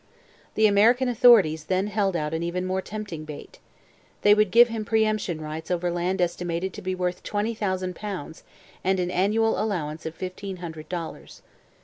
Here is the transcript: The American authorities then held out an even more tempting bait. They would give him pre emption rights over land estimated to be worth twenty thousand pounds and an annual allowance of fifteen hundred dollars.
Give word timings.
The 0.55 0.65
American 0.65 1.07
authorities 1.09 1.65
then 1.65 1.85
held 1.85 2.15
out 2.15 2.33
an 2.33 2.41
even 2.41 2.65
more 2.65 2.81
tempting 2.81 3.23
bait. 3.23 3.59
They 4.23 4.33
would 4.33 4.49
give 4.49 4.67
him 4.67 4.83
pre 4.83 5.05
emption 5.05 5.39
rights 5.39 5.69
over 5.69 5.91
land 5.91 6.19
estimated 6.21 6.73
to 6.73 6.81
be 6.81 6.95
worth 6.95 7.21
twenty 7.21 7.53
thousand 7.53 7.95
pounds 7.95 8.41
and 8.83 8.99
an 8.99 9.11
annual 9.11 9.61
allowance 9.61 10.07
of 10.07 10.15
fifteen 10.15 10.57
hundred 10.57 10.89
dollars. 10.89 11.43